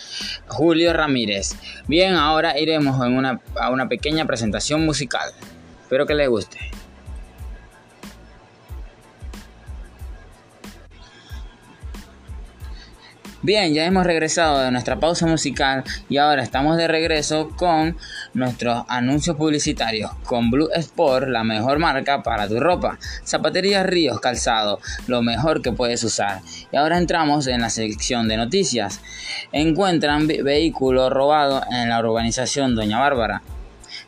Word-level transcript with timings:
Julio 0.48 0.94
Ramírez. 0.94 1.52
Bien, 1.88 2.16
ahora 2.16 2.59
iremos 2.59 3.00
a 3.00 3.70
una 3.70 3.88
pequeña 3.88 4.26
presentación 4.26 4.84
musical. 4.84 5.30
Espero 5.84 6.08
que 6.08 6.16
les 6.16 6.27
guste. 6.27 6.75
Bien, 13.45 13.76
ya 13.76 13.85
hemos 13.85 14.08
regresado 14.08 14.59
de 14.59 14.72
nuestra 14.72 14.99
pausa 14.99 15.27
musical 15.27 15.84
y 16.09 16.17
ahora 16.17 16.41
estamos 16.41 16.77
de 16.77 16.88
regreso 16.88 17.52
con 17.55 17.95
nuestros 18.34 18.86
anuncios 18.88 19.38
publicitarios. 19.38 20.09
Con 20.23 20.49
Blue 20.49 20.72
Sport, 20.73 21.27
la 21.27 21.44
mejor 21.44 21.77
marca 21.77 22.23
para 22.23 22.48
tu 22.48 22.59
ropa. 22.59 22.98
Zapatería 23.23 23.84
Ríos 23.84 24.20
Calzado, 24.20 24.80
lo 25.05 25.22
mejor 25.22 25.62
que 25.62 25.72
puedes 25.72 26.03
usar. 26.03 26.41
Y 26.72 26.76
ahora 26.76 26.98
entramos 26.98 27.45
en 27.45 27.62
la 27.62 27.70
sección 27.70 28.27
de 28.27 28.38
noticias. 28.38 29.00
Encuentran 29.52 30.25
vehículo 30.25 31.12
robado 31.12 31.62
en 31.70 31.89
la 31.89 32.00
urbanización 32.00 32.73
Doña 32.73 33.00
Bárbara. 33.00 33.44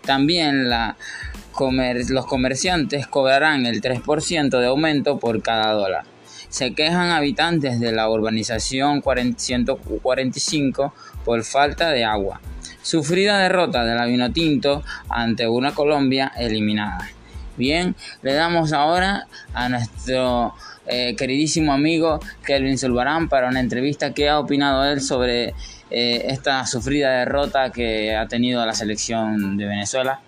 También 0.03 0.67
los 0.67 2.25
comerciantes 2.25 3.05
cobrarán 3.05 3.67
el 3.67 3.83
3% 3.83 4.59
de 4.59 4.65
aumento 4.65 5.19
por 5.19 5.43
cada 5.43 5.73
dólar. 5.73 6.16
Se 6.49 6.73
quejan 6.73 7.11
habitantes 7.11 7.79
de 7.79 7.91
la 7.91 8.09
urbanización 8.09 9.03
145 9.03 10.93
por 11.25 11.43
falta 11.43 11.89
de 11.91 12.05
agua. 12.05 12.41
Sufrida 12.81 13.37
derrota 13.37 13.83
de 13.83 13.95
la 13.95 14.05
Vinotinto 14.05 14.83
ante 15.09 15.47
una 15.47 15.73
Colombia 15.73 16.31
eliminada. 16.37 17.09
Bien, 17.57 17.95
le 18.21 18.33
damos 18.33 18.71
ahora 18.71 19.27
a 19.53 19.67
nuestro 19.67 20.53
eh, 20.85 21.15
queridísimo 21.17 21.73
amigo 21.73 22.19
Kelvin 22.45 22.77
Zulbarán 22.77 23.27
para 23.27 23.49
una 23.49 23.59
entrevista 23.59 24.13
que 24.13 24.29
ha 24.29 24.39
opinado 24.39 24.85
él 24.85 25.01
sobre 25.01 25.53
eh, 25.89 26.25
esta 26.29 26.65
sufrida 26.65 27.09
derrota 27.19 27.71
que 27.71 28.15
ha 28.15 28.27
tenido 28.27 28.65
la 28.65 28.73
selección 28.73 29.57
de 29.57 29.65
Venezuela. 29.65 30.21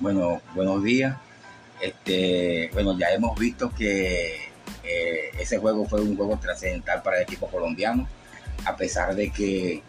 Bueno, 0.00 0.40
buenos 0.54 0.82
días. 0.82 1.16
Este, 1.80 2.70
bueno, 2.72 2.98
ya 2.98 3.10
hemos 3.10 3.38
visto 3.38 3.70
que 3.72 4.47
eh, 4.84 5.30
ese 5.38 5.58
juego 5.58 5.86
fue 5.86 6.00
un 6.00 6.16
juego 6.16 6.38
trascendental 6.38 7.02
para 7.02 7.18
el 7.18 7.22
equipo 7.24 7.46
colombiano, 7.48 8.08
a 8.64 8.76
pesar 8.76 9.14
de 9.14 9.30
que 9.30 9.82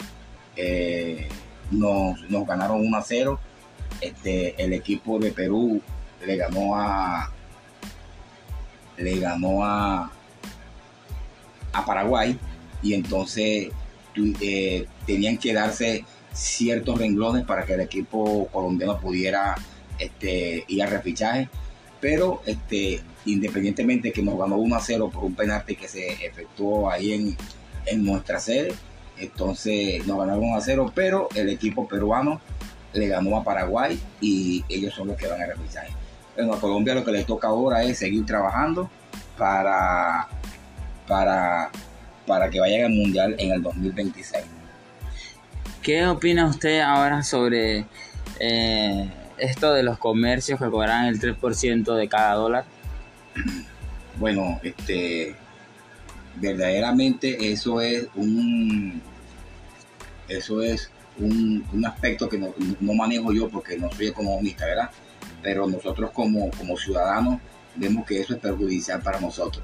eh, 0.56 1.28
nos, 1.72 2.18
ganaron 2.48 2.86
1 2.86 2.98
a 2.98 3.02
0. 3.02 3.40
Este, 4.02 4.62
el 4.64 4.74
equipo 4.74 5.20
de 5.20 5.32
Perú 5.32 5.82
le 6.26 6.36
ganó 6.36 6.76
a 6.76 7.34
le 8.98 9.20
ganó 9.20 9.64
a, 9.64 10.12
a 11.72 11.86
Paraguay 11.86 12.38
y 12.82 12.94
entonces 12.94 13.70
eh, 14.42 14.88
tenían 15.06 15.38
que 15.38 15.54
darse 15.54 16.04
ciertos 16.34 17.00
renglones 17.00 17.46
para 17.46 17.66
que 17.66 17.74
el 17.74 17.82
equipo 17.82 18.48
colombiano 18.48 19.00
pudiera 19.00 19.56
este, 19.98 20.66
ir 20.68 20.84
al 20.84 20.90
refichaje 20.90 21.50
pero 22.02 22.42
este, 22.46 23.02
independientemente 23.26 24.12
que 24.12 24.22
nos 24.22 24.38
ganó 24.38 24.58
1 24.58 24.76
a 24.76 24.80
0 24.80 25.10
por 25.14 25.24
un 25.24 25.36
penalti 25.36 25.76
que 25.76 25.88
se 25.88 26.26
efectuó 26.26 26.90
ahí 26.90 27.36
en, 27.86 28.06
nuestra 28.06 28.40
sede, 28.40 28.74
entonces 29.18 30.06
nos 30.06 30.20
ganaron 30.20 30.44
1 30.44 30.58
a 30.58 30.62
0, 30.62 30.92
pero 30.94 31.28
el 31.36 31.50
equipo 31.50 31.88
peruano 31.88 32.40
le 32.94 33.08
ganó 33.08 33.38
a 33.38 33.44
Paraguay 33.44 34.00
y 34.22 34.64
ellos 34.70 34.94
son 34.94 35.08
los 35.08 35.18
que 35.18 35.28
van 35.28 35.42
a 35.42 35.46
revisar. 35.48 35.88
Bueno, 36.36 36.54
a 36.54 36.60
Colombia 36.60 36.94
lo 36.94 37.04
que 37.04 37.12
les 37.12 37.26
toca 37.26 37.48
ahora 37.48 37.84
es 37.84 37.98
seguir 37.98 38.26
trabajando 38.26 38.90
para, 39.38 40.28
para, 41.08 41.72
para 42.26 42.50
que 42.50 42.60
vayan 42.60 42.86
al 42.86 42.92
Mundial 42.92 43.36
en 43.40 43.52
el 43.52 43.62
2026. 43.62 44.46
¿Qué 45.82 46.06
opina 46.06 46.48
usted 46.48 46.82
ahora 46.82 47.24
sobre 47.24 47.86
eh, 48.40 49.10
esto 49.40 49.74
de 49.74 49.84
los 49.84 49.98
comercios 49.98 50.60
que 50.60 50.70
cobran 50.70 51.06
el 51.06 51.20
3% 51.20 51.96
de 51.96 52.08
cada 52.08 52.34
dólar? 52.36 52.66
Bueno, 54.18 54.60
este 54.64 55.36
verdaderamente 56.36 57.52
eso 57.52 57.82
es 57.82 58.08
un 58.16 59.02
eso 60.28 60.62
es 60.62 60.92
un, 61.18 61.86
aspecto 61.86 62.30
que 62.30 62.38
no, 62.38 62.94
manejo 62.94 63.34
yo 63.34 63.50
porque 63.50 63.78
no 63.78 63.92
soy 63.92 64.08
economista, 64.08 64.66
¿verdad? 64.66 64.90
Pero 65.42 65.68
nosotros 65.68 66.12
como, 66.12 66.50
como 66.52 66.78
ciudadanos 66.78 67.40
vemos 67.76 68.06
que 68.06 68.22
eso 68.22 68.34
es 68.34 68.40
perjudicial 68.40 69.02
para 69.02 69.20
nosotros. 69.20 69.64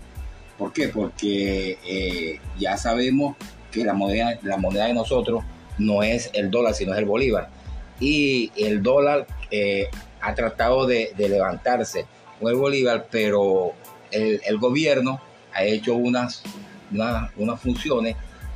¿Por 0.58 0.74
qué? 0.74 0.88
Porque 0.90 1.78
eh, 1.86 2.40
ya 2.58 2.78
sabemos 2.78 3.36
que 3.72 3.84
la 3.84 3.94
moneda, 3.94 4.40
la 4.42 4.58
moneda 4.58 4.86
de 4.86 4.94
nosotros 4.94 5.44
no 5.78 6.04
es 6.04 6.30
el 6.34 6.50
dólar, 6.50 6.74
sino 6.74 6.94
es 6.94 7.00
el 7.00 7.06
bolívar. 7.06 7.50
Y 8.00 8.52
el 8.56 8.82
dólar 8.82 9.28
eh, 9.52 9.90
ha 10.22 10.34
tratado 10.34 10.86
de, 10.86 11.14
levantarse 11.18 12.06
con 12.40 12.52
el 12.52 12.58
Bolívar, 12.58 13.08
pero 13.10 13.74
el, 14.12 14.58
gobierno 14.58 15.22
ha 15.54 15.64
hecho 15.64 15.96
unas, 15.96 16.44
unas, 16.92 17.62
funciones 17.62 18.16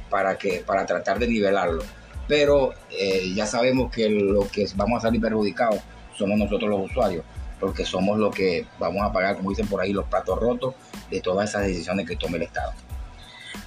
para, 0.09 0.37
que, 0.37 0.63
para 0.65 0.85
tratar 0.85 1.19
de 1.19 1.27
nivelarlo. 1.27 1.83
Pero 2.27 2.73
eh, 2.91 3.31
ya 3.33 3.45
sabemos 3.45 3.91
que 3.91 4.09
lo 4.09 4.47
que 4.47 4.67
vamos 4.75 4.99
a 4.99 5.07
salir 5.07 5.21
perjudicados 5.21 5.79
somos 6.15 6.37
nosotros 6.37 6.69
los 6.69 6.91
usuarios, 6.91 7.23
porque 7.59 7.85
somos 7.85 8.19
los 8.19 8.33
que 8.35 8.65
vamos 8.77 9.01
a 9.03 9.11
pagar, 9.11 9.37
como 9.37 9.49
dicen 9.49 9.67
por 9.67 9.81
ahí, 9.81 9.93
los 9.93 10.05
platos 10.05 10.39
rotos 10.39 10.75
de 11.09 11.21
todas 11.21 11.49
esas 11.49 11.63
decisiones 11.63 12.07
que 12.07 12.15
tome 12.15 12.37
el 12.37 12.43
Estado. 12.43 12.73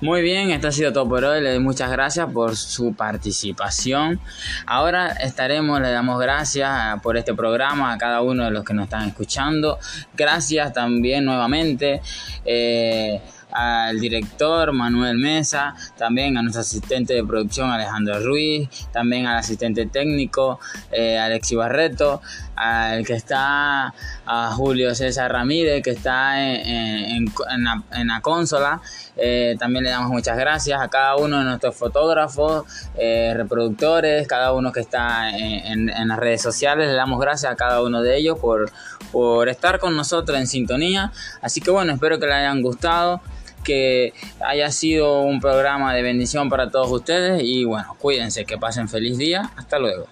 Muy 0.00 0.20
bien, 0.20 0.50
esto 0.50 0.68
ha 0.68 0.72
sido 0.72 0.92
todo 0.92 1.08
por 1.08 1.24
hoy. 1.24 1.40
Le 1.40 1.50
doy 1.50 1.60
muchas 1.60 1.90
gracias 1.90 2.28
por 2.32 2.56
su 2.56 2.94
participación. 2.94 4.20
Ahora 4.66 5.08
estaremos, 5.12 5.80
le 5.80 5.90
damos 5.90 6.20
gracias 6.20 7.00
por 7.02 7.16
este 7.16 7.34
programa 7.34 7.92
a 7.92 7.98
cada 7.98 8.20
uno 8.20 8.44
de 8.44 8.50
los 8.50 8.64
que 8.64 8.74
nos 8.74 8.84
están 8.84 9.08
escuchando. 9.08 9.78
Gracias 10.14 10.72
también 10.72 11.24
nuevamente. 11.24 12.02
Eh, 12.44 13.20
al 13.52 14.00
director 14.00 14.72
Manuel 14.72 15.18
Mesa, 15.18 15.74
también 15.96 16.36
a 16.36 16.42
nuestro 16.42 16.62
asistente 16.62 17.14
de 17.14 17.24
producción 17.24 17.70
Alejandro 17.70 18.20
Ruiz, 18.20 18.68
también 18.92 19.26
al 19.26 19.38
asistente 19.38 19.86
técnico 19.86 20.58
eh, 20.90 21.18
Alexi 21.18 21.54
Barreto, 21.54 22.20
al 22.56 23.04
que 23.04 23.14
está 23.14 23.92
a 24.26 24.52
Julio 24.54 24.94
César 24.94 25.32
Ramírez, 25.32 25.82
que 25.82 25.90
está 25.90 26.40
en, 26.40 27.26
la, 27.58 28.20
consola. 28.20 28.80
Eh, 29.16 29.56
también 29.58 29.84
le 29.84 29.90
damos 29.90 30.10
muchas 30.10 30.36
gracias 30.36 30.80
a 30.80 30.88
cada 30.88 31.16
uno 31.16 31.38
de 31.38 31.44
nuestros 31.44 31.74
fotógrafos, 31.74 32.64
eh, 32.96 33.32
reproductores, 33.36 34.26
cada 34.26 34.52
uno 34.52 34.72
que 34.72 34.80
está 34.80 35.30
en, 35.30 35.86
las 35.86 36.18
redes 36.18 36.42
sociales. 36.42 36.88
Le 36.88 36.94
damos 36.94 37.20
gracias 37.20 37.52
a 37.52 37.56
cada 37.56 37.82
uno 37.82 38.02
de 38.02 38.16
ellos 38.16 38.38
por, 38.38 38.70
por 39.10 39.48
estar 39.48 39.78
con 39.78 39.96
nosotros 39.96 40.38
en 40.38 40.46
sintonía. 40.46 41.12
Así 41.40 41.60
que 41.60 41.70
bueno, 41.70 41.92
espero 41.92 42.18
que 42.18 42.26
les 42.26 42.36
hayan 42.36 42.62
gustado 42.62 43.20
que 43.62 44.12
haya 44.40 44.70
sido 44.70 45.22
un 45.22 45.40
programa 45.40 45.94
de 45.94 46.02
bendición 46.02 46.48
para 46.48 46.70
todos 46.70 46.90
ustedes 46.90 47.42
y 47.42 47.64
bueno, 47.64 47.96
cuídense, 47.98 48.44
que 48.44 48.58
pasen 48.58 48.88
feliz 48.88 49.18
día, 49.18 49.50
hasta 49.56 49.78
luego. 49.78 50.06